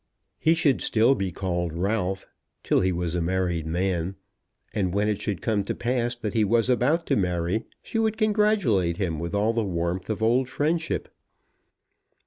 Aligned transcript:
He 0.39 0.55
should 0.55 0.81
still 0.81 1.13
be 1.13 1.31
called 1.31 1.73
Ralph, 1.73 2.25
till 2.63 2.81
he 2.81 2.91
was 2.91 3.13
a 3.13 3.21
married 3.21 3.67
man; 3.67 4.15
and 4.73 4.95
when 4.95 5.07
it 5.07 5.21
should 5.21 5.43
come 5.43 5.63
to 5.65 5.75
pass 5.75 6.15
that 6.15 6.33
he 6.33 6.43
was 6.43 6.71
about 6.71 7.05
to 7.05 7.15
marry 7.15 7.65
she 7.83 7.99
would 7.99 8.17
congratulate 8.17 8.97
him 8.97 9.19
with 9.19 9.35
all 9.35 9.53
the 9.53 9.63
warmth 9.63 10.09
of 10.09 10.23
old 10.23 10.49
friendship. 10.49 11.07